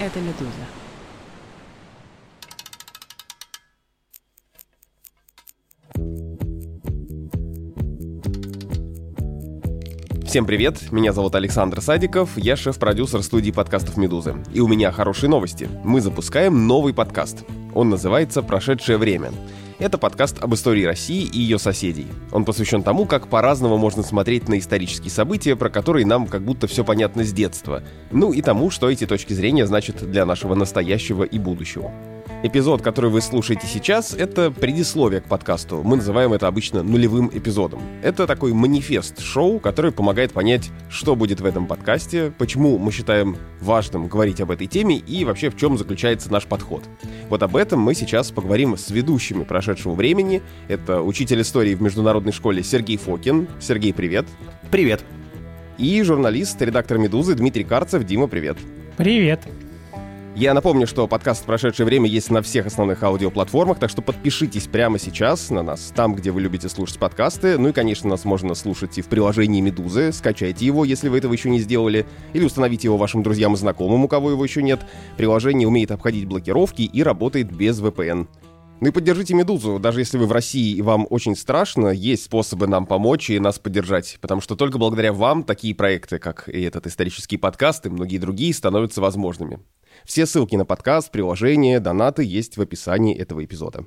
Это 0.00 0.18
«Медуза». 0.18 0.50
Всем 10.26 10.46
привет, 10.46 10.90
меня 10.90 11.12
зовут 11.12 11.34
Александр 11.34 11.82
Садиков, 11.82 12.38
я 12.38 12.56
шеф-продюсер 12.56 13.22
студии 13.22 13.50
подкастов 13.50 13.98
«Медузы». 13.98 14.36
И 14.54 14.60
у 14.60 14.68
меня 14.68 14.90
хорошие 14.90 15.28
новости. 15.28 15.68
Мы 15.84 16.00
запускаем 16.00 16.66
новый 16.66 16.94
подкаст. 16.94 17.44
Он 17.74 17.90
называется 17.90 18.40
«Прошедшее 18.40 18.96
время». 18.96 19.32
Это 19.80 19.96
подкаст 19.96 20.42
об 20.42 20.54
истории 20.54 20.84
России 20.84 21.22
и 21.24 21.38
ее 21.38 21.58
соседей. 21.58 22.06
Он 22.32 22.44
посвящен 22.44 22.82
тому, 22.82 23.06
как 23.06 23.28
по-разному 23.28 23.78
можно 23.78 24.02
смотреть 24.02 24.46
на 24.46 24.58
исторические 24.58 25.10
события, 25.10 25.56
про 25.56 25.70
которые 25.70 26.04
нам 26.04 26.26
как 26.26 26.42
будто 26.42 26.66
все 26.66 26.84
понятно 26.84 27.24
с 27.24 27.32
детства. 27.32 27.82
Ну 28.10 28.34
и 28.34 28.42
тому, 28.42 28.68
что 28.68 28.90
эти 28.90 29.06
точки 29.06 29.32
зрения 29.32 29.66
значат 29.66 29.96
для 30.02 30.26
нашего 30.26 30.54
настоящего 30.54 31.24
и 31.24 31.38
будущего. 31.38 31.90
Эпизод, 32.42 32.80
который 32.80 33.10
вы 33.10 33.20
слушаете 33.20 33.66
сейчас, 33.66 34.14
это 34.14 34.50
предисловие 34.50 35.20
к 35.20 35.26
подкасту. 35.26 35.82
Мы 35.84 35.96
называем 35.96 36.32
это 36.32 36.46
обычно 36.46 36.82
нулевым 36.82 37.30
эпизодом. 37.30 37.82
Это 38.02 38.26
такой 38.26 38.54
манифест 38.54 39.20
шоу, 39.20 39.60
который 39.60 39.92
помогает 39.92 40.32
понять, 40.32 40.70
что 40.88 41.14
будет 41.16 41.42
в 41.42 41.44
этом 41.44 41.66
подкасте, 41.66 42.32
почему 42.38 42.78
мы 42.78 42.92
считаем 42.92 43.36
важным 43.60 44.08
говорить 44.08 44.40
об 44.40 44.52
этой 44.52 44.68
теме 44.68 44.96
и 44.96 45.26
вообще 45.26 45.50
в 45.50 45.58
чем 45.58 45.76
заключается 45.76 46.32
наш 46.32 46.46
подход. 46.46 46.82
Вот 47.28 47.42
об 47.42 47.56
этом 47.56 47.80
мы 47.80 47.94
сейчас 47.94 48.30
поговорим 48.30 48.78
с 48.78 48.88
ведущими 48.88 49.44
прошедшего 49.44 49.92
времени. 49.92 50.40
Это 50.68 51.02
учитель 51.02 51.42
истории 51.42 51.74
в 51.74 51.82
международной 51.82 52.32
школе 52.32 52.62
Сергей 52.62 52.96
Фокин. 52.96 53.48
Сергей, 53.60 53.92
привет. 53.92 54.24
Привет. 54.70 55.04
И 55.76 56.02
журналист, 56.02 56.62
редактор 56.62 56.96
«Медузы» 56.96 57.34
Дмитрий 57.34 57.64
Карцев. 57.64 58.04
Дима, 58.04 58.28
привет. 58.28 58.56
Привет. 58.96 59.42
Я 60.40 60.54
напомню, 60.54 60.86
что 60.86 61.06
подкаст 61.06 61.42
в 61.42 61.44
прошедшее 61.44 61.84
время 61.84 62.08
есть 62.08 62.30
на 62.30 62.40
всех 62.40 62.64
основных 62.64 63.02
аудиоплатформах, 63.02 63.78
так 63.78 63.90
что 63.90 64.00
подпишитесь 64.00 64.68
прямо 64.68 64.98
сейчас 64.98 65.50
на 65.50 65.62
нас, 65.62 65.92
там, 65.94 66.14
где 66.14 66.30
вы 66.30 66.40
любите 66.40 66.70
слушать 66.70 66.98
подкасты. 66.98 67.58
Ну 67.58 67.68
и, 67.68 67.72
конечно, 67.72 68.08
нас 68.08 68.24
можно 68.24 68.54
слушать 68.54 68.96
и 68.96 69.02
в 69.02 69.08
приложении 69.08 69.60
«Медузы». 69.60 70.12
Скачайте 70.12 70.64
его, 70.64 70.86
если 70.86 71.10
вы 71.10 71.18
этого 71.18 71.34
еще 71.34 71.50
не 71.50 71.60
сделали, 71.60 72.06
или 72.32 72.46
установите 72.46 72.86
его 72.86 72.96
вашим 72.96 73.22
друзьям 73.22 73.52
и 73.52 73.58
знакомым, 73.58 74.04
у 74.04 74.08
кого 74.08 74.30
его 74.30 74.42
еще 74.42 74.62
нет. 74.62 74.80
Приложение 75.18 75.68
умеет 75.68 75.90
обходить 75.90 76.24
блокировки 76.24 76.80
и 76.80 77.02
работает 77.02 77.54
без 77.54 77.78
VPN. 77.78 78.26
Ну 78.80 78.88
и 78.88 78.92
поддержите 78.92 79.34
«Медузу», 79.34 79.78
даже 79.78 80.00
если 80.00 80.16
вы 80.16 80.24
в 80.24 80.32
России 80.32 80.74
и 80.74 80.80
вам 80.80 81.06
очень 81.10 81.36
страшно, 81.36 81.88
есть 81.88 82.24
способы 82.24 82.66
нам 82.66 82.86
помочь 82.86 83.28
и 83.28 83.38
нас 83.38 83.58
поддержать, 83.58 84.16
потому 84.22 84.40
что 84.40 84.56
только 84.56 84.78
благодаря 84.78 85.12
вам 85.12 85.44
такие 85.44 85.74
проекты, 85.74 86.18
как 86.18 86.48
и 86.48 86.62
этот 86.62 86.86
исторический 86.86 87.36
подкаст 87.36 87.84
и 87.84 87.90
многие 87.90 88.16
другие, 88.16 88.54
становятся 88.54 89.02
возможными. 89.02 89.60
Все 90.04 90.26
ссылки 90.26 90.56
на 90.56 90.64
подкаст, 90.64 91.10
приложение, 91.10 91.80
донаты 91.80 92.24
есть 92.24 92.56
в 92.56 92.60
описании 92.60 93.16
этого 93.16 93.44
эпизода. 93.44 93.86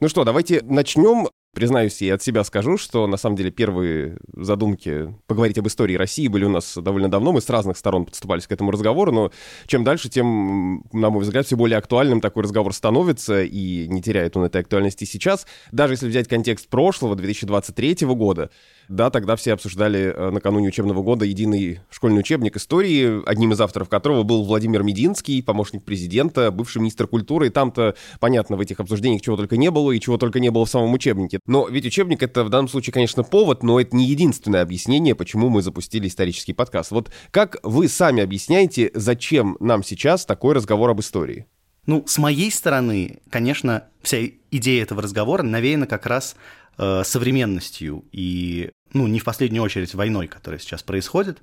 Ну 0.00 0.08
что, 0.08 0.24
давайте 0.24 0.62
начнем. 0.62 1.28
Признаюсь, 1.58 2.00
я 2.02 2.14
от 2.14 2.22
себя 2.22 2.44
скажу, 2.44 2.76
что 2.78 3.08
на 3.08 3.16
самом 3.16 3.34
деле 3.34 3.50
первые 3.50 4.18
задумки 4.32 5.12
поговорить 5.26 5.58
об 5.58 5.66
истории 5.66 5.96
России 5.96 6.28
были 6.28 6.44
у 6.44 6.48
нас 6.48 6.78
довольно 6.80 7.10
давно. 7.10 7.32
Мы 7.32 7.40
с 7.40 7.50
разных 7.50 7.76
сторон 7.76 8.04
подступались 8.04 8.46
к 8.46 8.52
этому 8.52 8.70
разговору, 8.70 9.10
но 9.10 9.32
чем 9.66 9.82
дальше, 9.82 10.08
тем, 10.08 10.84
на 10.92 11.10
мой 11.10 11.24
взгляд, 11.24 11.46
все 11.46 11.56
более 11.56 11.78
актуальным 11.78 12.20
такой 12.20 12.44
разговор 12.44 12.72
становится 12.72 13.42
и 13.42 13.88
не 13.88 14.00
теряет 14.00 14.36
он 14.36 14.44
этой 14.44 14.60
актуальности 14.60 15.02
сейчас. 15.02 15.48
Даже 15.72 15.94
если 15.94 16.06
взять 16.06 16.28
контекст 16.28 16.68
прошлого, 16.68 17.16
2023 17.16 18.06
года, 18.06 18.50
да, 18.88 19.10
тогда 19.10 19.36
все 19.36 19.52
обсуждали 19.52 20.14
э, 20.14 20.30
накануне 20.30 20.68
учебного 20.68 21.02
года 21.02 21.26
единый 21.26 21.80
школьный 21.90 22.20
учебник 22.20 22.56
истории, 22.56 23.22
одним 23.28 23.52
из 23.52 23.60
авторов 23.60 23.88
которого 23.88 24.22
был 24.22 24.44
Владимир 24.44 24.82
Мединский, 24.82 25.42
помощник 25.42 25.84
президента, 25.84 26.50
бывший 26.50 26.78
министр 26.78 27.06
культуры. 27.06 27.48
И 27.48 27.50
там-то, 27.50 27.96
понятно, 28.18 28.56
в 28.56 28.60
этих 28.60 28.80
обсуждениях 28.80 29.20
чего 29.20 29.36
только 29.36 29.58
не 29.58 29.70
было 29.70 29.92
и 29.92 30.00
чего 30.00 30.16
только 30.16 30.40
не 30.40 30.50
было 30.50 30.64
в 30.64 30.70
самом 30.70 30.94
учебнике. 30.94 31.40
Но 31.48 31.66
ведь 31.66 31.86
учебник— 31.86 32.22
это 32.22 32.44
в 32.44 32.50
данном 32.50 32.68
случае, 32.68 32.92
конечно, 32.92 33.22
повод, 33.24 33.62
но 33.62 33.80
это 33.80 33.96
не 33.96 34.06
единственное 34.06 34.60
объяснение, 34.60 35.14
почему 35.14 35.48
мы 35.48 35.62
запустили 35.62 36.06
исторический 36.06 36.52
подкаст. 36.52 36.90
Вот 36.90 37.10
как 37.30 37.56
вы 37.62 37.88
сами 37.88 38.22
объясняете, 38.22 38.90
зачем 38.92 39.56
нам 39.58 39.82
сейчас 39.82 40.26
такой 40.26 40.54
разговор 40.54 40.90
об 40.90 41.00
истории? 41.00 41.46
Ну, 41.86 42.04
с 42.06 42.18
моей 42.18 42.50
стороны, 42.50 43.20
конечно, 43.30 43.84
вся 44.02 44.18
идея 44.50 44.82
этого 44.82 45.00
разговора 45.00 45.42
навеяна 45.42 45.86
как 45.86 46.04
раз 46.04 46.36
э, 46.76 47.02
современностью 47.02 48.04
и 48.12 48.70
ну, 48.92 49.06
не 49.06 49.18
в 49.18 49.24
последнюю 49.24 49.62
очередь 49.62 49.94
войной, 49.94 50.26
которая 50.26 50.60
сейчас 50.60 50.82
происходит, 50.82 51.38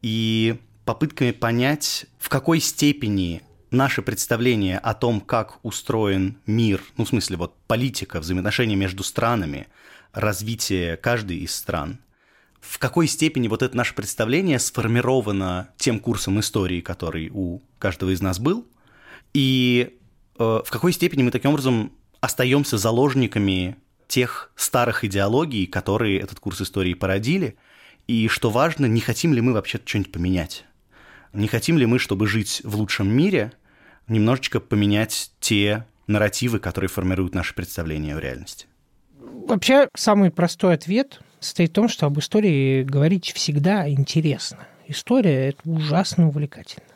и 0.00 0.54
попытками 0.84 1.32
понять, 1.32 2.06
в 2.18 2.28
какой 2.28 2.60
степени 2.60 3.42
наше 3.74 4.02
представление 4.02 4.78
о 4.78 4.94
том, 4.94 5.20
как 5.20 5.58
устроен 5.62 6.38
мир, 6.46 6.82
ну, 6.96 7.04
в 7.04 7.08
смысле, 7.08 7.36
вот 7.36 7.56
политика, 7.66 8.20
взаимоотношения 8.20 8.76
между 8.76 9.02
странами, 9.02 9.68
развитие 10.12 10.96
каждой 10.96 11.38
из 11.38 11.54
стран, 11.54 11.98
в 12.60 12.78
какой 12.78 13.06
степени 13.06 13.48
вот 13.48 13.62
это 13.62 13.76
наше 13.76 13.94
представление 13.94 14.58
сформировано 14.58 15.68
тем 15.76 16.00
курсом 16.00 16.40
истории, 16.40 16.80
который 16.80 17.30
у 17.32 17.60
каждого 17.78 18.10
из 18.10 18.22
нас 18.22 18.38
был, 18.38 18.66
и 19.34 19.98
э, 20.38 20.60
в 20.64 20.70
какой 20.70 20.92
степени 20.92 21.22
мы 21.22 21.30
таким 21.30 21.50
образом 21.50 21.92
остаемся 22.20 22.78
заложниками 22.78 23.76
тех 24.08 24.50
старых 24.56 25.04
идеологий, 25.04 25.66
которые 25.66 26.20
этот 26.20 26.40
курс 26.40 26.62
истории 26.62 26.94
породили, 26.94 27.56
и, 28.06 28.28
что 28.28 28.50
важно, 28.50 28.86
не 28.86 29.00
хотим 29.00 29.34
ли 29.34 29.40
мы 29.40 29.52
вообще 29.52 29.80
что-нибудь 29.84 30.12
поменять. 30.12 30.64
Не 31.32 31.48
хотим 31.48 31.78
ли 31.78 31.86
мы, 31.86 31.98
чтобы 31.98 32.26
жить 32.26 32.60
в 32.64 32.76
лучшем 32.76 33.08
мире, 33.08 33.52
немножечко 34.08 34.60
поменять 34.60 35.30
те 35.40 35.86
нарративы, 36.06 36.58
которые 36.58 36.88
формируют 36.88 37.34
наши 37.34 37.54
представления 37.54 38.16
о 38.16 38.20
реальности? 38.20 38.66
Вообще, 39.18 39.88
самый 39.94 40.30
простой 40.30 40.74
ответ 40.74 41.20
состоит 41.40 41.70
в 41.70 41.74
том, 41.74 41.88
что 41.88 42.06
об 42.06 42.18
истории 42.18 42.82
говорить 42.82 43.32
всегда 43.32 43.88
интересно. 43.88 44.58
История– 44.86 45.48
это 45.48 45.60
ужасно 45.64 46.28
увлекательно. 46.28 46.86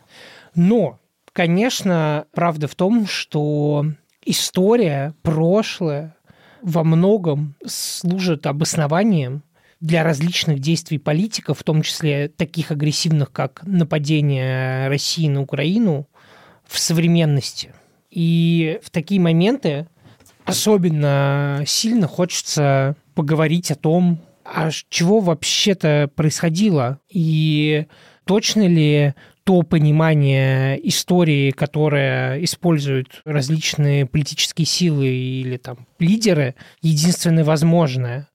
Но, 0.55 0.99
конечно, 1.33 2.27
правда 2.33 2.69
в 2.69 2.75
том, 2.75 3.07
что 3.07 3.87
история, 4.25 5.15
прошлое, 5.23 6.17
во 6.63 6.85
многом 6.85 7.55
служат 7.67 8.47
обоснованием 8.47 9.43
для 9.81 10.03
различных 10.03 10.59
действий 10.59 10.99
политиков, 10.99 11.59
в 11.59 11.63
том 11.63 11.83
числе 11.83 12.29
таких 12.29 12.71
агрессивных, 12.71 13.31
как 13.31 13.63
нападение 13.65 14.89
России 14.89 15.29
на 15.29 15.43
Украину, 15.43 16.09
в 16.69 16.79
современности. 16.79 17.73
И 18.11 18.79
в 18.83 18.91
такие 18.91 19.21
моменты 19.21 19.89
особенно 20.45 21.65
сильно 21.67 22.07
хочется 22.07 22.95
поговорить 23.15 23.71
о 23.73 23.75
том, 23.75 24.21
а 24.45 24.71
чего 24.89 25.21
вообще-то 25.21 26.11
происходило, 26.15 27.01
и 27.11 27.87
точно 28.25 28.67
ли 28.67 29.15
то 29.45 29.63
понимание 29.63 30.79
истории, 30.89 31.51
которое 31.51 32.43
используют 32.45 33.23
различные 33.25 34.05
политические 34.05 34.67
силы 34.67 35.09
или 35.09 35.57
там 35.57 35.87
лидеры, 35.99 36.55
единственное 36.83 37.45
возможное. 37.45 38.29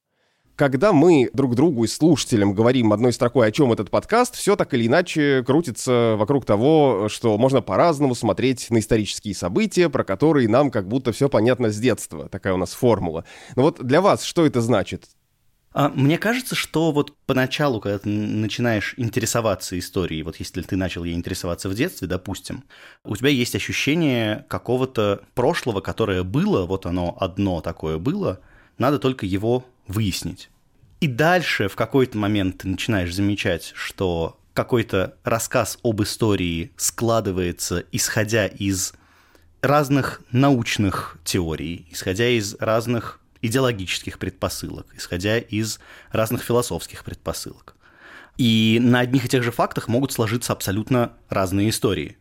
Когда 0.56 0.94
мы 0.94 1.32
друг 1.34 1.56
другу 1.56 1.84
и 1.84 1.88
слушателям 1.88 2.54
говорим 2.54 2.94
одной 2.94 3.12
строкой, 3.12 3.48
о 3.48 3.52
чем 3.52 3.74
этот 3.74 3.90
подкаст, 3.90 4.36
все 4.36 4.56
так 4.56 4.72
или 4.76 4.86
иначе 4.86 5.44
крутится 5.44 6.14
вокруг 6.16 6.46
того, 6.46 7.08
что 7.10 7.36
можно 7.40 7.64
по-разному 7.64 8.14
смотреть 8.14 8.70
на 8.70 8.78
исторические 8.78 9.34
события, 9.34 9.90
про 9.90 10.04
которые 10.04 10.48
нам 10.48 10.70
как 10.70 10.88
будто 10.88 11.12
все 11.12 11.28
понятно 11.28 11.72
с 11.72 11.80
детства. 11.80 12.30
Такая 12.30 12.54
у 12.54 12.58
нас 12.58 12.74
формула. 12.74 13.26
Но 13.56 13.64
вот 13.64 13.84
для 13.84 14.00
вас 14.00 14.24
что 14.24 14.46
это 14.46 14.62
значит? 14.62 15.06
А, 15.72 15.90
мне 15.90 16.20
кажется, 16.20 16.54
что 16.54 16.92
вот 16.92 17.16
поначалу, 17.26 17.82
когда 17.82 17.98
ты 17.98 18.10
начинаешь 18.10 18.94
интересоваться 18.98 19.78
историей, 19.80 20.22
вот 20.22 20.36
если 20.36 20.62
ты 20.62 20.76
начал 20.76 21.04
ей 21.04 21.16
интересоваться 21.16 21.68
в 21.68 21.74
детстве, 21.74 22.08
допустим, 22.08 22.64
у 23.04 23.16
тебя 23.16 23.30
есть 23.30 23.56
ощущение 23.56 24.46
какого-то 24.50 25.24
прошлого, 25.34 25.82
которое 25.82 26.22
было, 26.22 26.68
вот 26.68 26.86
оно 26.86 27.18
одно 27.20 27.60
такое 27.62 27.98
было, 27.98 28.40
надо 28.78 29.00
только 29.00 29.26
его 29.26 29.66
выяснить. 29.88 30.50
И 31.02 31.08
дальше 31.08 31.68
в 31.68 31.76
какой-то 31.76 32.18
момент 32.18 32.60
ты 32.60 32.68
начинаешь 32.68 33.14
замечать, 33.14 33.74
что 33.76 34.40
какой-то 34.54 35.16
рассказ 35.24 35.80
об 35.84 36.02
истории 36.02 36.72
складывается, 36.78 37.84
исходя 37.92 38.48
из 38.48 38.94
разных 39.62 40.22
научных 40.32 41.18
теорий, 41.24 41.88
исходя 41.92 42.28
из 42.30 42.56
разных 42.60 43.20
идеологических 43.42 44.20
предпосылок, 44.20 44.88
исходя 44.96 45.38
из 45.38 45.80
разных 46.12 46.44
философских 46.44 47.04
предпосылок. 47.04 47.76
И 48.38 48.80
на 48.82 49.02
одних 49.02 49.26
и 49.26 49.30
тех 49.30 49.44
же 49.44 49.52
фактах 49.52 49.88
могут 49.88 50.12
сложиться 50.12 50.54
абсолютно 50.54 51.14
разные 51.30 51.70
истории. 51.70 52.18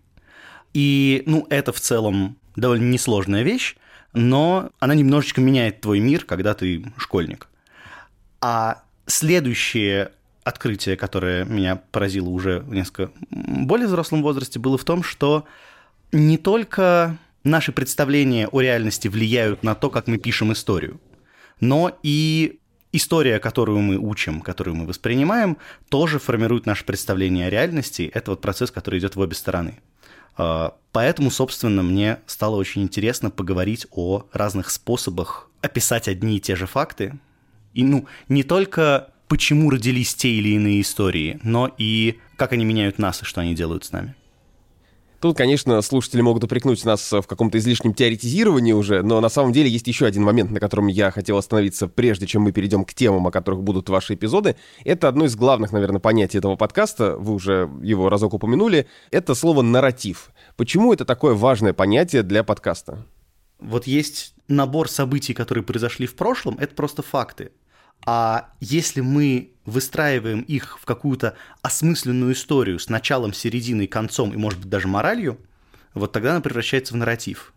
И, 0.74 1.22
ну, 1.26 1.46
это 1.50 1.72
в 1.72 1.80
целом 1.80 2.36
довольно 2.56 2.90
несложная 2.90 3.42
вещь, 3.42 3.76
но 4.12 4.70
она 4.78 4.94
немножечко 4.94 5.40
меняет 5.40 5.80
твой 5.80 6.00
мир, 6.00 6.24
когда 6.24 6.54
ты 6.54 6.92
школьник. 6.96 7.48
А 8.42 8.82
следующее 9.06 10.10
открытие, 10.44 10.96
которое 10.96 11.44
меня 11.44 11.76
поразило 11.76 12.28
уже 12.28 12.60
в 12.60 12.74
несколько 12.74 13.12
более 13.30 13.86
взрослом 13.86 14.22
возрасте, 14.22 14.58
было 14.58 14.76
в 14.76 14.84
том, 14.84 15.04
что 15.04 15.44
не 16.10 16.36
только 16.36 17.16
наши 17.44 17.70
представления 17.72 18.48
о 18.48 18.60
реальности 18.60 19.08
влияют 19.08 19.62
на 19.62 19.74
то, 19.74 19.90
как 19.90 20.08
мы 20.08 20.18
пишем 20.18 20.52
историю, 20.52 21.00
но 21.60 21.96
и 22.02 22.58
история, 22.92 23.38
которую 23.38 23.78
мы 23.78 23.96
учим, 23.96 24.40
которую 24.40 24.74
мы 24.74 24.86
воспринимаем, 24.86 25.56
тоже 25.88 26.18
формирует 26.18 26.66
наше 26.66 26.84
представление 26.84 27.46
о 27.46 27.50
реальности. 27.50 28.10
Это 28.12 28.32
вот 28.32 28.40
процесс, 28.40 28.70
который 28.70 28.98
идет 28.98 29.14
в 29.14 29.20
обе 29.20 29.34
стороны. 29.34 29.80
А, 30.36 30.76
поэтому, 30.90 31.30
собственно, 31.30 31.82
мне 31.82 32.18
стало 32.26 32.56
очень 32.56 32.82
интересно 32.82 33.30
поговорить 33.30 33.86
о 33.92 34.26
разных 34.32 34.70
способах 34.70 35.48
описать 35.60 36.08
одни 36.08 36.36
и 36.36 36.40
те 36.40 36.56
же 36.56 36.66
факты. 36.66 37.18
И, 37.74 37.84
ну, 37.84 38.06
не 38.28 38.42
только 38.42 39.12
почему 39.28 39.70
родились 39.70 40.14
те 40.14 40.28
или 40.28 40.50
иные 40.50 40.80
истории, 40.82 41.40
но 41.42 41.70
и 41.78 42.18
как 42.36 42.52
они 42.52 42.64
меняют 42.64 42.98
нас 42.98 43.22
и 43.22 43.24
что 43.24 43.40
они 43.40 43.54
делают 43.54 43.84
с 43.84 43.92
нами. 43.92 44.14
Тут, 45.22 45.36
конечно, 45.36 45.80
слушатели 45.82 46.20
могут 46.20 46.42
упрекнуть 46.42 46.84
нас 46.84 47.12
в 47.12 47.22
каком-то 47.22 47.56
излишнем 47.56 47.94
теоретизировании 47.94 48.72
уже, 48.72 49.02
но 49.02 49.20
на 49.20 49.28
самом 49.28 49.52
деле 49.52 49.70
есть 49.70 49.86
еще 49.86 50.04
один 50.04 50.24
момент, 50.24 50.50
на 50.50 50.58
котором 50.58 50.88
я 50.88 51.12
хотел 51.12 51.36
остановиться, 51.36 51.86
прежде 51.86 52.26
чем 52.26 52.42
мы 52.42 52.50
перейдем 52.50 52.84
к 52.84 52.92
темам, 52.92 53.28
о 53.28 53.30
которых 53.30 53.62
будут 53.62 53.88
ваши 53.88 54.14
эпизоды. 54.14 54.56
Это 54.84 55.06
одно 55.06 55.26
из 55.26 55.36
главных, 55.36 55.70
наверное, 55.70 56.00
понятий 56.00 56.38
этого 56.38 56.56
подкаста, 56.56 57.16
вы 57.16 57.34
уже 57.34 57.70
его 57.82 58.08
разок 58.08 58.34
упомянули, 58.34 58.88
это 59.12 59.36
слово 59.36 59.62
«нарратив». 59.62 60.32
Почему 60.56 60.92
это 60.92 61.04
такое 61.04 61.34
важное 61.34 61.72
понятие 61.72 62.24
для 62.24 62.42
подкаста? 62.42 63.06
Вот 63.60 63.86
есть 63.86 64.34
набор 64.48 64.90
событий, 64.90 65.34
которые 65.34 65.62
произошли 65.62 66.08
в 66.08 66.16
прошлом, 66.16 66.58
это 66.58 66.74
просто 66.74 67.02
факты. 67.02 67.52
А 68.04 68.52
если 68.60 69.00
мы 69.00 69.52
выстраиваем 69.64 70.40
их 70.40 70.78
в 70.80 70.84
какую-то 70.84 71.36
осмысленную 71.62 72.32
историю 72.32 72.78
с 72.78 72.88
началом, 72.88 73.32
серединой, 73.32 73.86
концом 73.86 74.32
и, 74.32 74.36
может 74.36 74.60
быть, 74.60 74.68
даже 74.68 74.88
моралью, 74.88 75.38
вот 75.94 76.12
тогда 76.12 76.32
она 76.32 76.40
превращается 76.40 76.94
в 76.94 76.96
нарратив. 76.96 77.52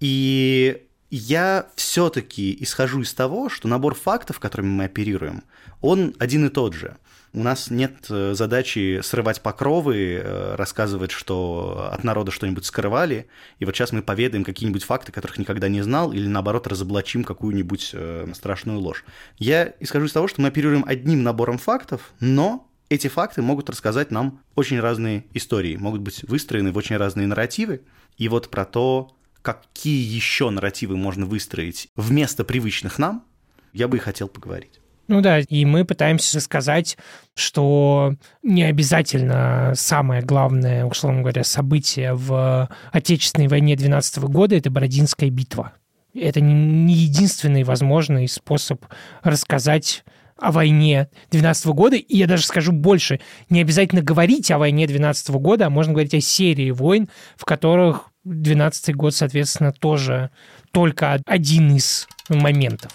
И 0.00 0.86
я 1.10 1.66
все-таки 1.76 2.56
исхожу 2.60 3.02
из 3.02 3.12
того, 3.12 3.48
что 3.48 3.68
набор 3.68 3.94
фактов, 3.94 4.38
которыми 4.38 4.68
мы 4.68 4.84
оперируем, 4.84 5.42
он 5.80 6.14
один 6.18 6.46
и 6.46 6.48
тот 6.48 6.74
же– 6.74 6.96
у 7.32 7.42
нас 7.42 7.70
нет 7.70 8.06
э, 8.10 8.34
задачи 8.34 9.00
срывать 9.02 9.40
покровы, 9.40 10.20
э, 10.22 10.54
рассказывать, 10.56 11.12
что 11.12 11.88
от 11.92 12.02
народа 12.02 12.30
что-нибудь 12.30 12.64
скрывали, 12.64 13.28
и 13.58 13.64
вот 13.64 13.76
сейчас 13.76 13.92
мы 13.92 14.02
поведаем 14.02 14.44
какие-нибудь 14.44 14.84
факты, 14.84 15.12
которых 15.12 15.38
никогда 15.38 15.68
не 15.68 15.82
знал, 15.82 16.12
или 16.12 16.26
наоборот 16.26 16.66
разоблачим 16.66 17.22
какую-нибудь 17.22 17.90
э, 17.92 18.26
страшную 18.34 18.80
ложь. 18.80 19.04
Я 19.38 19.74
исхожу 19.80 20.06
из 20.06 20.12
того, 20.12 20.26
что 20.28 20.40
мы 20.40 20.48
оперируем 20.48 20.84
одним 20.86 21.22
набором 21.22 21.58
фактов, 21.58 22.12
но 22.18 22.68
эти 22.88 23.06
факты 23.06 23.42
могут 23.42 23.70
рассказать 23.70 24.10
нам 24.10 24.42
очень 24.56 24.80
разные 24.80 25.24
истории, 25.32 25.76
могут 25.76 26.00
быть 26.00 26.24
выстроены 26.24 26.72
в 26.72 26.76
очень 26.76 26.96
разные 26.96 27.28
нарративы. 27.28 27.82
И 28.18 28.28
вот 28.28 28.50
про 28.50 28.64
то, 28.64 29.16
какие 29.42 30.02
еще 30.04 30.50
нарративы 30.50 30.96
можно 30.96 31.24
выстроить 31.24 31.88
вместо 31.94 32.44
привычных 32.44 32.98
нам, 32.98 33.24
я 33.72 33.86
бы 33.86 33.98
и 33.98 34.00
хотел 34.00 34.26
поговорить. 34.26 34.80
Ну 35.10 35.22
да, 35.22 35.40
и 35.40 35.64
мы 35.64 35.84
пытаемся 35.84 36.38
сказать, 36.40 36.96
что 37.34 38.14
не 38.44 38.62
обязательно 38.62 39.72
самое 39.74 40.22
главное, 40.22 40.84
условно 40.84 41.22
говоря, 41.22 41.42
событие 41.42 42.14
в 42.14 42.68
Отечественной 42.92 43.48
войне 43.48 43.74
12 43.74 44.18
года– 44.28 44.54
это 44.56 44.70
Бородинская 44.70 45.28
битва. 45.28 45.72
Это 46.14 46.40
не 46.40 46.94
единственный 46.94 47.64
возможный 47.64 48.28
способ 48.28 48.84
рассказать 49.24 50.04
о 50.38 50.52
войне 50.52 51.08
12 51.32 51.66
года, 51.66 51.96
и 51.96 52.16
я 52.16 52.28
даже 52.28 52.44
скажу 52.44 52.70
больше, 52.70 53.18
не 53.48 53.60
обязательно 53.60 54.02
говорить 54.02 54.48
о 54.52 54.58
войне 54.58 54.86
12 54.86 55.30
года, 55.30 55.66
а 55.66 55.70
можно 55.70 55.92
говорить 55.92 56.14
о 56.14 56.20
серии 56.20 56.70
войн, 56.70 57.08
в 57.36 57.44
которых 57.44 58.12
12 58.22 58.94
год, 58.94 59.12
соответственно, 59.12 59.72
тоже 59.72 60.30
только 60.70 61.20
один 61.26 61.74
из 61.74 62.06
моментов. 62.28 62.92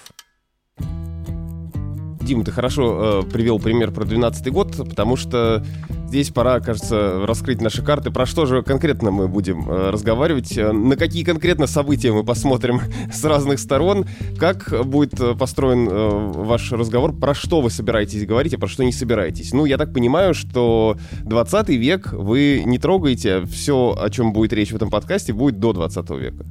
Дим, 2.25 2.43
ты 2.43 2.51
хорошо 2.51 3.21
э, 3.23 3.31
привел 3.31 3.59
пример 3.59 3.91
про 3.91 4.03
12 4.03 4.51
год, 4.51 4.75
потому 4.75 5.15
что 5.15 5.63
здесь 6.07 6.31
пора, 6.31 6.59
кажется, 6.59 7.25
раскрыть 7.25 7.61
наши 7.61 7.83
карты. 7.83 8.09
Про 8.09 8.25
что 8.25 8.45
же 8.45 8.63
конкретно 8.63 9.11
мы 9.11 9.27
будем 9.27 9.69
э, 9.69 9.91
разговаривать? 9.91 10.57
Э, 10.57 10.71
на 10.71 10.95
какие 10.95 11.23
конкретно 11.23 11.67
события 11.67 12.11
мы 12.11 12.23
посмотрим 12.23 12.81
с 13.13 13.23
разных 13.23 13.59
сторон? 13.59 14.05
Как 14.39 14.73
будет 14.85 15.19
э, 15.19 15.35
построен 15.35 15.87
э, 15.87 16.31
ваш 16.33 16.71
разговор? 16.71 17.13
Про 17.13 17.35
что 17.35 17.61
вы 17.61 17.69
собираетесь 17.69 18.25
говорить, 18.25 18.53
а 18.55 18.57
про 18.57 18.67
что 18.67 18.83
не 18.83 18.91
собираетесь? 18.91 19.53
Ну, 19.53 19.65
я 19.65 19.77
так 19.77 19.93
понимаю, 19.93 20.33
что 20.33 20.97
20 21.23 21.69
век 21.69 22.11
вы 22.11 22.63
не 22.65 22.79
трогаете. 22.79 23.45
Все, 23.45 23.95
о 23.97 24.09
чем 24.09 24.33
будет 24.33 24.51
речь 24.51 24.71
в 24.71 24.75
этом 24.75 24.89
подкасте, 24.89 25.31
будет 25.31 25.59
до 25.59 25.73
20 25.73 26.09
века. 26.11 26.45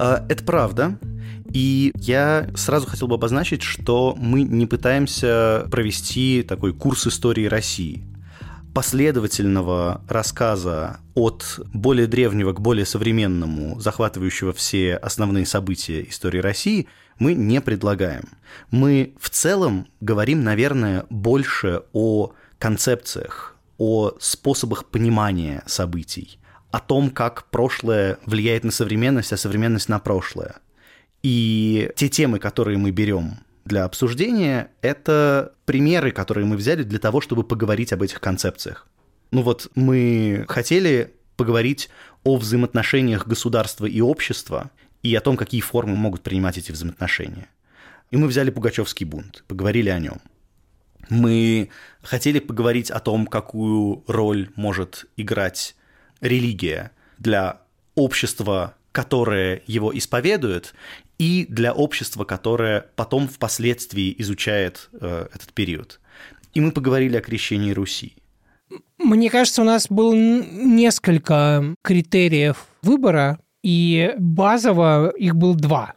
А, 0.00 0.24
это 0.28 0.42
правда. 0.42 0.98
И 1.52 1.92
я 1.96 2.48
сразу 2.54 2.86
хотел 2.86 3.08
бы 3.08 3.16
обозначить, 3.16 3.62
что 3.62 4.14
мы 4.18 4.42
не 4.42 4.66
пытаемся 4.66 5.66
провести 5.70 6.42
такой 6.42 6.72
курс 6.72 7.06
истории 7.06 7.44
России. 7.44 8.04
Последовательного 8.74 10.00
рассказа 10.08 11.00
от 11.14 11.60
более 11.74 12.06
древнего 12.06 12.54
к 12.54 12.60
более 12.60 12.86
современному, 12.86 13.78
захватывающего 13.78 14.54
все 14.54 14.96
основные 14.96 15.44
события 15.44 16.02
истории 16.08 16.38
России, 16.38 16.88
мы 17.18 17.34
не 17.34 17.60
предлагаем. 17.60 18.30
Мы 18.70 19.12
в 19.20 19.28
целом 19.28 19.88
говорим, 20.00 20.42
наверное, 20.42 21.04
больше 21.10 21.82
о 21.92 22.32
концепциях, 22.58 23.56
о 23.76 24.12
способах 24.20 24.86
понимания 24.86 25.62
событий, 25.66 26.38
о 26.70 26.78
том, 26.78 27.10
как 27.10 27.50
прошлое 27.50 28.18
влияет 28.24 28.64
на 28.64 28.70
современность, 28.70 29.34
а 29.34 29.36
современность 29.36 29.90
на 29.90 29.98
прошлое. 29.98 30.61
И 31.22 31.90
те 31.96 32.08
темы, 32.08 32.38
которые 32.38 32.78
мы 32.78 32.90
берем 32.90 33.38
для 33.64 33.84
обсуждения, 33.84 34.70
это 34.80 35.52
примеры, 35.64 36.10
которые 36.10 36.46
мы 36.46 36.56
взяли 36.56 36.82
для 36.82 36.98
того, 36.98 37.20
чтобы 37.20 37.44
поговорить 37.44 37.92
об 37.92 38.02
этих 38.02 38.20
концепциях. 38.20 38.88
Ну 39.30 39.42
вот 39.42 39.70
мы 39.74 40.44
хотели 40.48 41.14
поговорить 41.36 41.88
о 42.24 42.36
взаимоотношениях 42.36 43.26
государства 43.26 43.86
и 43.86 44.00
общества 44.00 44.70
и 45.02 45.14
о 45.14 45.20
том, 45.20 45.36
какие 45.36 45.60
формы 45.60 45.96
могут 45.96 46.22
принимать 46.22 46.58
эти 46.58 46.72
взаимоотношения. 46.72 47.48
И 48.10 48.16
мы 48.16 48.26
взяли 48.26 48.50
Пугачевский 48.50 49.06
бунт, 49.06 49.44
поговорили 49.48 49.88
о 49.88 49.98
нем. 49.98 50.20
Мы 51.08 51.70
хотели 52.02 52.38
поговорить 52.40 52.90
о 52.90 53.00
том, 53.00 53.26
какую 53.26 54.04
роль 54.06 54.50
может 54.54 55.06
играть 55.16 55.74
религия 56.20 56.92
для 57.18 57.62
общества, 57.94 58.76
которое 58.92 59.62
его 59.66 59.96
исповедует, 59.96 60.74
и 61.18 61.46
для 61.48 61.72
общества, 61.72 62.24
которое 62.24 62.86
потом 62.96 63.28
впоследствии 63.28 64.14
изучает 64.18 64.90
э, 65.00 65.28
этот 65.32 65.52
период. 65.52 66.00
И 66.54 66.60
мы 66.60 66.72
поговорили 66.72 67.16
о 67.16 67.20
крещении 67.20 67.72
Руси. 67.72 68.16
Мне 68.98 69.30
кажется, 69.30 69.62
у 69.62 69.64
нас 69.64 69.88
было 69.88 70.14
несколько 70.14 71.74
критериев 71.82 72.66
выбора, 72.82 73.38
и 73.62 74.14
базово 74.18 75.10
их 75.10 75.36
было 75.36 75.54
два. 75.54 75.94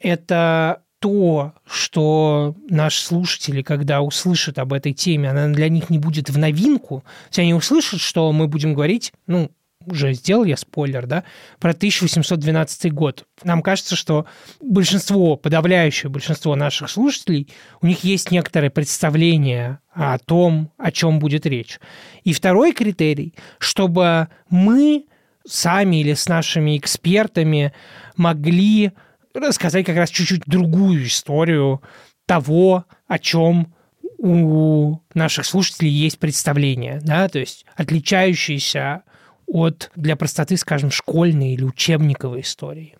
Это 0.00 0.82
то, 0.98 1.54
что 1.66 2.54
наши 2.68 3.04
слушатели, 3.04 3.62
когда 3.62 4.02
услышат 4.02 4.58
об 4.58 4.72
этой 4.72 4.92
теме, 4.92 5.30
она 5.30 5.48
для 5.48 5.68
них 5.68 5.90
не 5.90 5.98
будет 5.98 6.30
в 6.30 6.38
новинку. 6.38 7.00
То 7.00 7.28
есть 7.28 7.38
они 7.40 7.54
услышат, 7.54 8.00
что 8.00 8.32
мы 8.32 8.48
будем 8.48 8.74
говорить, 8.74 9.12
ну, 9.26 9.50
уже 9.86 10.12
сделал 10.12 10.44
я 10.44 10.56
спойлер, 10.56 11.06
да, 11.06 11.24
про 11.58 11.70
1812 11.70 12.92
год. 12.92 13.24
Нам 13.42 13.62
кажется, 13.62 13.96
что 13.96 14.26
большинство, 14.60 15.36
подавляющее 15.36 16.10
большинство 16.10 16.54
наших 16.56 16.90
слушателей, 16.90 17.48
у 17.80 17.86
них 17.86 18.04
есть 18.04 18.30
некоторое 18.30 18.70
представление 18.70 19.78
о 19.92 20.18
том, 20.18 20.70
о 20.76 20.92
чем 20.92 21.18
будет 21.18 21.46
речь. 21.46 21.80
И 22.24 22.32
второй 22.32 22.72
критерий, 22.72 23.34
чтобы 23.58 24.28
мы 24.50 25.06
сами 25.46 26.00
или 26.00 26.14
с 26.14 26.28
нашими 26.28 26.76
экспертами 26.76 27.72
могли 28.16 28.92
рассказать 29.34 29.86
как 29.86 29.96
раз 29.96 30.10
чуть-чуть 30.10 30.42
другую 30.46 31.06
историю 31.06 31.82
того, 32.26 32.84
о 33.06 33.18
чем 33.18 33.72
у 34.18 34.98
наших 35.14 35.44
слушателей 35.44 35.90
есть 35.90 36.18
представление, 36.18 37.00
да, 37.02 37.28
то 37.28 37.38
есть 37.38 37.66
отличающиеся 37.76 39.02
от, 39.46 39.90
для 39.96 40.16
простоты, 40.16 40.56
скажем, 40.56 40.90
школьной 40.90 41.54
или 41.54 41.64
учебниковой 41.64 42.40
истории. 42.40 42.96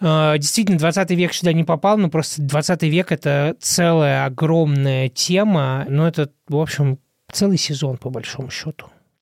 А, 0.00 0.36
действительно, 0.38 0.78
20 0.78 1.10
век 1.12 1.32
сюда 1.32 1.52
не 1.52 1.64
попал, 1.64 1.96
но 1.98 2.08
просто 2.08 2.42
20 2.42 2.82
век– 2.84 3.10
это 3.12 3.56
целая 3.60 4.26
огромная 4.26 5.08
тема, 5.08 5.86
но 5.88 6.06
это, 6.06 6.30
в 6.48 6.56
общем, 6.56 6.98
целый 7.32 7.58
сезон, 7.58 7.96
по 7.96 8.10
большому 8.10 8.50
счету. 8.50 8.86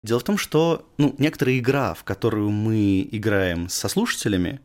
Дело 0.03 0.19
в 0.19 0.23
том, 0.23 0.37
что 0.37 0.87
ну, 0.97 1.15
некоторая 1.17 1.57
игра, 1.57 1.93
в 1.93 2.03
которую 2.03 2.49
мы 2.49 3.07
играем 3.11 3.69
со 3.69 3.87
слушателями, 3.87 4.61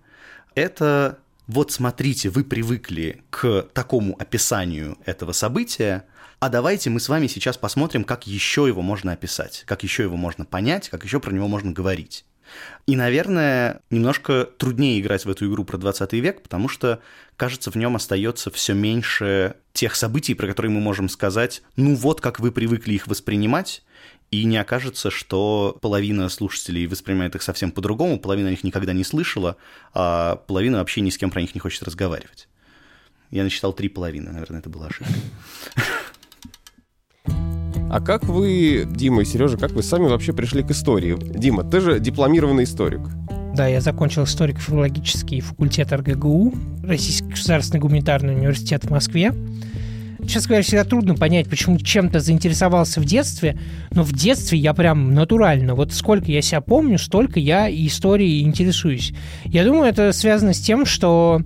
это 0.55 1.19
вот 1.47 1.73
смотрите, 1.73 2.29
вы 2.29 2.45
привыкли 2.45 3.23
к 3.31 3.67
такому 3.73 4.17
описанию 4.19 4.99
этого 5.05 5.33
события, 5.33 6.05
а 6.43 6.49
давайте 6.49 6.91
мы 6.91 6.99
с 6.99 7.09
вами 7.09 7.29
сейчас 7.29 7.57
посмотрим, 7.57 8.03
как 8.03 8.27
еще 8.27 8.67
его 8.67 8.83
можно 8.83 9.13
описать, 9.13 9.63
как 9.65 9.85
еще 9.85 10.03
его 10.03 10.17
можно 10.17 10.45
понять, 10.45 10.89
как 10.89 11.05
еще 11.05 11.21
про 11.21 11.31
него 11.33 11.47
можно 11.47 11.71
говорить. 11.71 12.25
И, 12.89 12.97
наверное, 12.97 13.81
немножко 13.91 14.47
труднее 14.59 14.99
играть 14.99 15.25
в 15.25 15.31
эту 15.31 15.49
игру 15.49 15.65
про 15.65 15.79
20 15.79 16.13
век, 16.15 16.43
потому 16.43 16.69
что, 16.69 17.01
кажется, 17.37 17.71
в 17.71 17.77
нем 17.77 17.95
остается 17.95 18.51
все 18.51 18.75
меньше 18.75 19.55
тех 19.73 19.95
событий, 19.95 20.35
про 20.35 20.49
которые 20.49 20.73
мы 20.73 20.81
можем 20.81 21.09
сказать, 21.09 21.63
ну 21.77 21.95
вот 21.95 22.21
как 22.21 22.41
вы 22.41 22.51
привыкли 22.51 22.95
их 22.95 23.07
воспринимать, 23.07 23.85
и 24.33 24.43
не 24.43 24.57
окажется, 24.57 25.13
что 25.13 25.79
половина 25.81 26.29
слушателей 26.29 26.89
воспринимает 26.89 27.37
их 27.37 27.43
совсем 27.45 27.71
по-другому, 27.71 28.19
половина 28.19 28.49
их 28.49 28.65
никогда 28.65 28.93
не 28.93 29.05
слышала, 29.05 29.59
а 29.95 30.43
половина 30.49 30.79
вообще 30.79 31.03
ни 31.03 31.11
с 31.11 31.19
кем 31.19 31.31
про 31.31 31.41
них 31.41 31.55
не 31.55 31.61
хочет 31.61 31.85
разговаривать. 31.85 32.49
Я 33.31 33.45
насчитал 33.45 33.73
три 33.73 33.89
половины, 33.89 34.33
наверное, 34.33 34.59
это 34.59 34.69
была 34.69 34.89
ошибка. 34.89 35.15
А 37.93 38.01
как 38.01 38.25
вы, 38.25 38.89
Дима 38.91 39.21
и 39.21 39.25
Сережа, 39.27 39.59
как 39.59 39.73
вы 39.73 39.83
сами 39.83 40.05
вообще 40.05 40.33
пришли 40.33 40.63
к 40.63 40.71
истории? 40.71 41.15
Дима, 41.21 41.63
ты 41.63 41.83
же 41.83 42.01
дипломированный 42.01 42.65
историк. 42.65 43.03
Да, 43.55 43.67
я 43.67 43.83
закончил 43.83 44.25
историко-филологический 44.25 45.41
факультет 45.41 45.93
РГГУ, 45.93 46.55
Российский 46.85 47.29
государственный 47.29 47.81
гуманитарный 47.81 48.35
университет 48.35 48.85
в 48.87 48.91
Москве. 48.91 49.35
Честно 50.27 50.49
говоря, 50.49 50.63
всегда 50.63 50.85
трудно 50.85 51.17
понять, 51.17 51.51
почему 51.51 51.77
чем-то 51.77 52.21
заинтересовался 52.21 52.99
в 52.99 53.05
детстве, 53.05 53.59
но 53.91 54.05
в 54.05 54.13
детстве 54.15 54.59
я 54.59 54.73
прям 54.73 55.13
натурально, 55.13 55.75
вот 55.75 55.93
сколько 55.93 56.33
я 56.33 56.41
себя 56.41 56.63
помню, 56.63 56.97
столько 56.99 57.41
я 57.41 57.69
историей 57.69 58.45
интересуюсь. 58.45 59.13
Я 59.45 59.67
думаю, 59.67 59.85
это 59.85 60.13
связано 60.13 60.55
с 60.55 60.61
тем, 60.61 60.87
что 60.87 61.43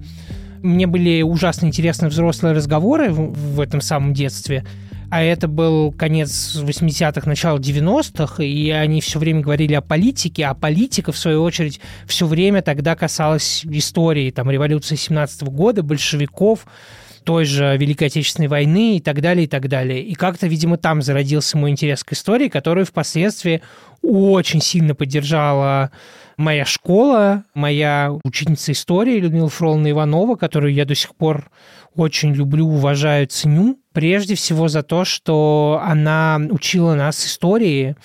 мне 0.62 0.87
были 0.87 1.23
ужасно 1.23 1.67
интересны 1.67 2.09
взрослые 2.09 2.55
разговоры 2.55 3.11
в 3.11 3.59
этом 3.61 3.81
самом 3.81 4.15
детстве, 4.15 4.65
а 5.10 5.22
это 5.22 5.48
был 5.48 5.92
конец 5.92 6.56
80-х, 6.56 7.28
начало 7.28 7.58
90-х, 7.58 8.42
и 8.42 8.70
они 8.70 9.00
все 9.00 9.18
время 9.18 9.40
говорили 9.40 9.75
о 9.75 9.80
политике, 9.80 10.46
а 10.46 10.54
политика, 10.54 11.12
в 11.12 11.18
свою 11.18 11.42
очередь, 11.42 11.80
все 12.06 12.26
время 12.26 12.62
тогда 12.62 12.96
касалась 12.96 13.64
истории, 13.64 14.30
там, 14.30 14.50
революции 14.50 14.96
17 14.96 15.42
-го 15.42 15.50
года, 15.50 15.82
большевиков, 15.82 16.66
той 17.26 17.45
же 17.45 17.76
Великой 17.76 18.04
Отечественной 18.06 18.47
войны 18.47 18.97
и 18.97 19.00
так 19.00 19.21
далее, 19.21 19.45
и 19.45 19.49
так 19.49 19.68
далее. 19.68 20.00
И 20.00 20.14
как-то, 20.14 20.47
видимо, 20.47 20.78
там 20.78 21.02
зародился 21.02 21.59
мой 21.59 21.71
интерес 21.71 22.04
к 22.04 22.12
истории, 22.12 22.49
который 22.49 22.85
впоследствии 22.85 23.62
очень 24.00 24.62
сильно 24.62 24.95
поддержала 24.95 25.90
моя 26.37 26.64
школа, 26.64 27.42
моя 27.52 28.12
учительница 28.23 28.71
истории 28.71 29.18
Людмила 29.18 29.49
Фроловна 29.49 29.90
Иванова, 29.90 30.37
которую 30.37 30.73
я 30.73 30.85
до 30.85 30.95
сих 30.95 31.16
пор 31.16 31.50
очень 31.97 32.33
люблю, 32.33 32.68
уважаю, 32.68 33.26
ценю. 33.26 33.80
Прежде 33.92 34.37
всего 34.37 34.68
за 34.68 34.85
то, 34.85 35.04
что 35.04 35.83
она 35.85 36.40
учила 36.50 36.95
нас 36.95 37.26
истории, 37.26 37.97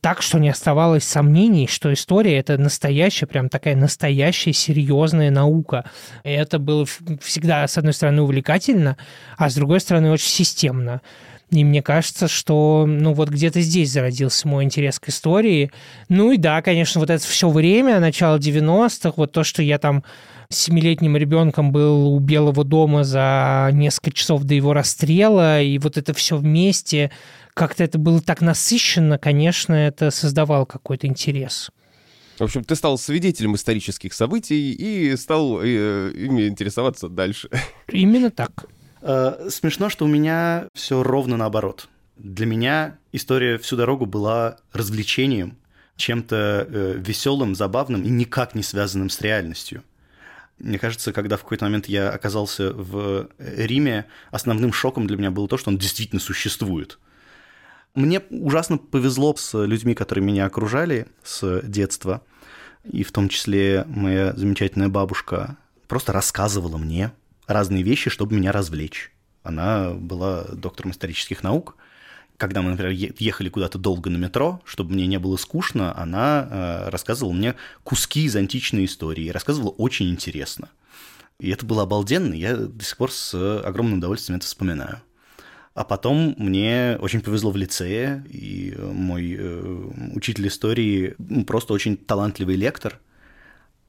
так, 0.00 0.22
что 0.22 0.38
не 0.38 0.48
оставалось 0.48 1.04
сомнений, 1.04 1.66
что 1.66 1.92
история— 1.92 2.38
это 2.38 2.56
настоящая, 2.58 3.26
прям 3.26 3.48
такая 3.48 3.76
настоящая 3.76 4.52
серьезная 4.52 5.30
наука. 5.30 5.84
И 6.24 6.30
это 6.30 6.58
было 6.58 6.86
всегда, 7.20 7.66
с 7.66 7.76
одной 7.78 7.92
стороны, 7.92 8.22
увлекательно, 8.22 8.96
а 9.36 9.50
с 9.50 9.54
другой 9.54 9.80
стороны, 9.80 10.10
очень 10.10 10.30
системно. 10.30 11.02
И 11.50 11.64
мне 11.64 11.82
кажется, 11.82 12.28
что, 12.28 12.84
ну, 12.86 13.12
вот 13.12 13.28
где-то 13.28 13.60
здесь 13.60 13.90
зародился 13.90 14.46
мой 14.46 14.64
интерес 14.64 15.00
к 15.00 15.08
истории. 15.08 15.72
Ну 16.08 16.30
и 16.30 16.36
да, 16.36 16.62
конечно, 16.62 17.00
вот 17.00 17.10
это 17.10 17.24
все 17.24 17.50
время, 17.50 17.98
начало 17.98 18.38
90-х, 18.38 19.14
вот 19.16 19.32
то, 19.32 19.42
что 19.42 19.62
я 19.62 19.78
там 19.78 20.04
семилетним 20.48 21.16
ребенком 21.16 21.72
был 21.72 22.12
у 22.14 22.18
Белого 22.20 22.64
дома 22.64 23.04
за 23.04 23.70
несколько 23.72 24.12
часов 24.12 24.44
до 24.44 24.54
его 24.54 24.72
расстрела, 24.72 25.60
и 25.60 25.78
вот 25.78 25.96
это 25.96 26.14
все 26.14 26.36
вместе, 26.36 27.10
как-то 27.60 27.84
это 27.84 27.98
было 27.98 28.22
так 28.22 28.40
насыщенно, 28.40 29.18
конечно, 29.18 29.74
это 29.74 30.10
создавало 30.10 30.64
какой-то 30.64 31.06
интерес. 31.06 31.70
В 32.38 32.44
общем, 32.44 32.64
ты 32.64 32.74
стал 32.74 32.96
свидетелем 32.96 33.54
исторических 33.54 34.14
событий 34.14 34.72
и 34.72 35.14
стал 35.16 35.60
э, 35.60 36.10
ими 36.10 36.48
интересоваться 36.48 37.10
дальше. 37.10 37.50
Именно 37.92 38.30
так. 38.30 38.64
Э, 39.02 39.48
смешно, 39.50 39.90
что 39.90 40.06
у 40.06 40.08
меня 40.08 40.68
все 40.72 41.02
ровно 41.02 41.36
наоборот. 41.36 41.90
Для 42.16 42.46
меня 42.46 42.96
история 43.12 43.58
всю 43.58 43.76
дорогу 43.76 44.06
была 44.06 44.56
развлечением, 44.72 45.58
чем-то 45.96 46.66
э, 46.66 46.94
веселым, 46.96 47.54
забавным 47.54 48.04
и 48.04 48.08
никак 48.08 48.54
не 48.54 48.62
связанным 48.62 49.10
с 49.10 49.20
реальностью. 49.20 49.82
Мне 50.58 50.78
кажется, 50.78 51.12
когда 51.12 51.36
в 51.36 51.42
какой-то 51.42 51.66
момент 51.66 51.90
я 51.90 52.08
оказался 52.08 52.72
в 52.72 53.28
Риме, 53.38 54.06
основным 54.30 54.72
шоком 54.72 55.06
для 55.06 55.18
меня 55.18 55.30
было 55.30 55.46
то, 55.46 55.58
что 55.58 55.68
он 55.68 55.76
действительно 55.76 56.22
существует. 56.22 56.98
Мне 57.94 58.20
ужасно 58.30 58.78
повезло 58.78 59.34
с 59.36 59.64
людьми, 59.64 59.94
которые 59.94 60.24
меня 60.24 60.46
окружали 60.46 61.08
с 61.24 61.60
детства, 61.62 62.22
и 62.84 63.02
в 63.02 63.12
том 63.12 63.28
числе 63.28 63.84
моя 63.88 64.32
замечательная 64.34 64.88
бабушка 64.88 65.58
просто 65.88 66.12
рассказывала 66.12 66.78
мне 66.78 67.12
разные 67.46 67.82
вещи, 67.82 68.10
чтобы 68.10 68.36
меня 68.36 68.52
развлечь. 68.52 69.12
Она 69.42 69.90
была 69.90 70.44
доктором 70.44 70.92
исторических 70.92 71.42
наук. 71.42 71.76
Когда 72.36 72.62
мы, 72.62 72.70
например, 72.70 72.92
ехали 73.18 73.48
куда-то 73.48 73.76
долго 73.76 74.08
на 74.08 74.16
метро, 74.16 74.62
чтобы 74.64 74.94
мне 74.94 75.06
не 75.06 75.18
было 75.18 75.36
скучно, 75.36 75.96
она 75.98 76.48
э, 76.48 76.88
рассказывала 76.88 77.32
мне 77.32 77.54
куски 77.82 78.24
из 78.24 78.34
античной 78.36 78.86
истории. 78.86 79.28
Рассказывала 79.28 79.70
очень 79.70 80.08
интересно. 80.08 80.70
И 81.38 81.50
это 81.50 81.66
было 81.66 81.82
обалденно. 81.82 82.32
Я 82.32 82.56
до 82.56 82.84
сих 82.84 82.96
пор 82.96 83.12
с 83.12 83.34
огромным 83.60 83.98
удовольствием 83.98 84.38
это 84.38 84.46
вспоминаю. 84.46 85.02
А 85.80 85.84
потом 85.84 86.34
мне 86.36 86.98
очень 87.00 87.22
повезло 87.22 87.50
в 87.50 87.56
лицее, 87.56 88.22
и 88.28 88.76
мой 88.78 89.34
э, 89.38 89.90
учитель 90.14 90.46
истории 90.48 91.14
ну, 91.16 91.42
просто 91.46 91.72
очень 91.72 91.96
талантливый 91.96 92.56
лектор, 92.56 93.00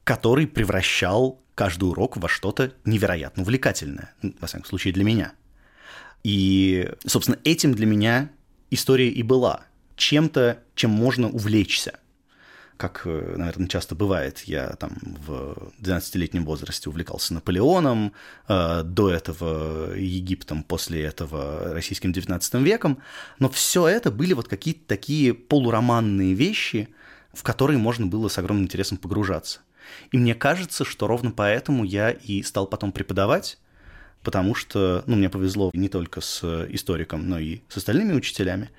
который 0.02 0.46
превращал 0.46 1.42
каждый 1.54 1.90
урок 1.90 2.16
во 2.16 2.30
что-то 2.30 2.72
невероятно 2.86 3.42
увлекательное, 3.42 4.14
ну, 4.22 4.32
во 4.40 4.46
всяком 4.46 4.64
случае 4.64 4.94
для 4.94 5.04
меня. 5.04 5.34
И, 6.24 6.90
собственно, 7.04 7.36
этим 7.44 7.74
для 7.74 7.84
меня 7.84 8.30
история 8.70 9.10
и 9.10 9.22
была. 9.22 9.66
Чем-то, 9.96 10.60
чем 10.74 10.92
можно 10.92 11.28
увлечься. 11.28 12.00
Как, 12.82 13.02
э, 13.04 13.34
наверное, 13.36 13.68
часто 13.68 13.94
бывает, 13.94 14.40
я 14.40 14.70
там 14.70 14.90
в 15.24 15.70
12-летнем 15.80 16.44
возрасте 16.44 16.90
увлекался 16.90 17.32
Наполеоном, 17.32 18.12
э, 18.48 18.82
до 18.82 19.08
этого 19.08 19.94
Египтом, 19.94 20.64
после 20.64 21.04
этого 21.04 21.74
российским 21.74 22.12
19 22.12 22.54
веком, 22.54 22.98
но 23.38 23.48
все 23.48 23.86
это 23.86 24.10
были 24.10 24.32
вот 24.32 24.48
какие-то 24.48 24.80
такие 24.88 25.32
полуроманные 25.32 26.34
вещи, 26.34 26.88
в 27.32 27.44
которые 27.44 27.78
можно 27.78 28.08
было 28.08 28.26
с 28.26 28.36
огромным 28.38 28.64
интересом 28.64 28.98
погружаться. 28.98 29.60
И 30.10 30.18
мне 30.18 30.34
кажется, 30.34 30.84
что 30.84 31.06
ровно 31.06 31.30
поэтому 31.30 31.84
я 31.84 32.10
и 32.10 32.42
стал 32.42 32.66
потом 32.66 32.90
преподавать, 32.90 33.60
потому 34.24 34.56
что, 34.56 35.04
ну, 35.06 35.14
мне 35.14 35.30
повезло 35.30 35.70
не 35.72 35.88
только 35.88 36.20
с 36.20 36.42
историком, 36.68 37.28
но 37.28 37.38
и 37.38 37.60
с 37.68 37.76
остальными 37.76 38.12
учителями. 38.12 38.70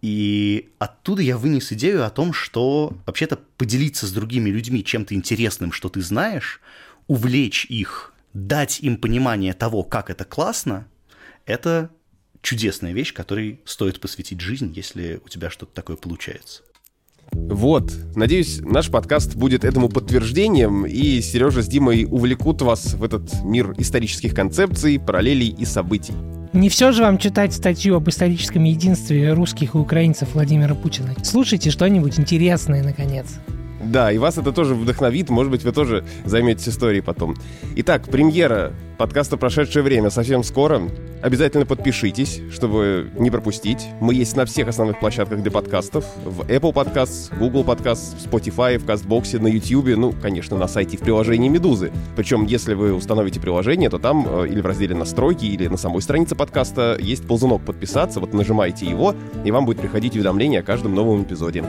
И 0.00 0.70
оттуда 0.78 1.22
я 1.22 1.36
вынес 1.36 1.72
идею 1.72 2.06
о 2.06 2.10
том, 2.10 2.32
что 2.32 2.96
вообще-то 3.06 3.38
поделиться 3.56 4.06
с 4.06 4.12
другими 4.12 4.48
людьми 4.48 4.84
чем-то 4.84 5.14
интересным, 5.14 5.72
что 5.72 5.88
ты 5.88 6.00
знаешь, 6.02 6.60
увлечь 7.08 7.66
их, 7.68 8.14
дать 8.32 8.80
им 8.80 8.96
понимание 8.96 9.54
того, 9.54 9.82
как 9.82 10.10
это 10.10 10.24
классно, 10.24 10.86
это 11.46 11.90
чудесная 12.42 12.92
вещь, 12.92 13.12
которой 13.12 13.60
стоит 13.64 14.00
посвятить 14.00 14.40
жизнь, 14.40 14.72
если 14.74 15.20
у 15.24 15.28
тебя 15.28 15.50
что-то 15.50 15.74
такое 15.74 15.96
получается. 15.96 16.62
Вот. 17.32 17.92
Надеюсь, 18.14 18.60
наш 18.60 18.90
подкаст 18.90 19.34
будет 19.34 19.64
этому 19.64 19.88
подтверждением, 19.88 20.86
и 20.86 21.20
Сережа 21.20 21.62
с 21.62 21.68
Димой 21.68 22.04
увлекут 22.04 22.62
вас 22.62 22.94
в 22.94 23.02
этот 23.02 23.42
мир 23.42 23.74
исторических 23.78 24.34
концепций, 24.34 24.98
параллелей 24.98 25.48
и 25.48 25.64
событий. 25.64 26.14
Не 26.52 26.68
все 26.68 26.92
же 26.92 27.02
вам 27.02 27.18
читать 27.18 27.52
статью 27.52 27.96
об 27.96 28.08
историческом 28.08 28.64
единстве 28.64 29.32
русских 29.32 29.74
и 29.74 29.78
украинцев 29.78 30.34
Владимира 30.34 30.74
Путина. 30.74 31.14
Слушайте 31.22 31.70
что-нибудь 31.70 32.18
интересное, 32.18 32.82
наконец. 32.82 33.38
Да, 33.80 34.10
и 34.10 34.18
вас 34.18 34.38
это 34.38 34.52
тоже 34.52 34.74
вдохновит, 34.74 35.30
может 35.30 35.50
быть, 35.52 35.62
вы 35.62 35.72
тоже 35.72 36.04
займетесь 36.24 36.68
историей 36.68 37.00
потом. 37.00 37.36
Итак, 37.76 38.08
премьера 38.08 38.72
подкаста 38.98 39.36
«Прошедшее 39.36 39.84
время» 39.84 40.10
совсем 40.10 40.42
скоро. 40.42 40.82
Обязательно 41.22 41.64
подпишитесь, 41.64 42.40
чтобы 42.52 43.10
не 43.16 43.30
пропустить. 43.30 43.86
Мы 44.00 44.14
есть 44.14 44.36
на 44.36 44.44
всех 44.44 44.68
основных 44.68 44.98
площадках 44.98 45.40
для 45.40 45.52
подкастов. 45.52 46.04
В 46.24 46.42
Apple 46.42 46.72
Podcasts, 46.72 47.36
Google 47.38 47.62
Podcasts, 47.62 48.16
Spotify, 48.18 48.78
в 48.78 48.84
CastBox, 48.84 49.38
на 49.40 49.46
YouTube, 49.46 49.96
ну, 49.96 50.12
конечно, 50.20 50.56
на 50.56 50.66
сайте 50.66 50.96
в 50.96 51.00
приложении 51.00 51.48
«Медузы». 51.48 51.92
Причем, 52.16 52.44
если 52.46 52.74
вы 52.74 52.92
установите 52.92 53.40
приложение, 53.40 53.88
то 53.90 53.98
там 53.98 54.26
э, 54.28 54.48
или 54.48 54.60
в 54.60 54.66
разделе 54.66 54.96
«Настройки», 54.96 55.44
или 55.44 55.68
на 55.68 55.76
самой 55.76 56.02
странице 56.02 56.34
подкаста 56.34 56.96
есть 57.00 57.26
ползунок 57.26 57.62
«Подписаться». 57.64 58.18
Вот 58.18 58.34
нажимаете 58.34 58.86
его, 58.86 59.14
и 59.44 59.52
вам 59.52 59.64
будет 59.64 59.80
приходить 59.80 60.16
уведомление 60.16 60.60
о 60.60 60.64
каждом 60.64 60.94
новом 60.94 61.22
эпизоде. 61.22 61.64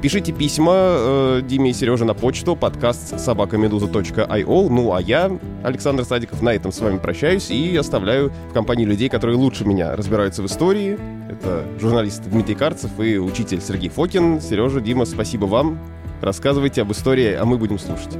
Пишите 0.00 0.30
письма 0.30 0.74
э, 0.76 1.40
Диме 1.42 1.70
и 1.70 1.72
Сереже 1.72 2.04
на 2.04 2.14
почту 2.14 2.54
подкаст 2.54 3.18
собакамедуза.io. 3.18 4.68
Ну 4.68 4.94
а 4.94 5.02
я, 5.02 5.36
Александр 5.64 6.04
Садиков, 6.04 6.40
на 6.40 6.50
этом 6.50 6.70
с 6.70 6.78
вами 6.78 6.98
прощаюсь 6.98 7.50
и 7.50 7.76
оставляю 7.76 8.30
в 8.50 8.52
компании 8.52 8.84
людей, 8.84 9.08
которые 9.08 9.36
лучше 9.36 9.64
меня 9.64 9.96
разбираются 9.96 10.40
в 10.40 10.46
истории. 10.46 10.96
Это 11.28 11.64
журналист 11.80 12.22
Дмитрий 12.30 12.54
Карцев 12.54 12.92
и 13.00 13.18
учитель 13.18 13.60
Сергей 13.60 13.88
Фокин. 13.88 14.40
Сережа, 14.40 14.80
Дима, 14.80 15.04
спасибо 15.04 15.46
вам. 15.46 15.80
Рассказывайте 16.22 16.82
об 16.82 16.92
истории, 16.92 17.32
а 17.32 17.44
мы 17.44 17.58
будем 17.58 17.80
слушать. 17.80 18.16